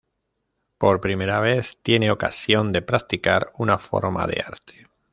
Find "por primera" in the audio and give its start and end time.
0.79-1.39